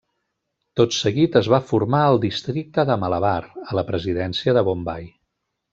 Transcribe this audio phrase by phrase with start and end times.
[0.79, 5.09] Tot seguit es va formar el districte de Malabar a la presidència de Bombai.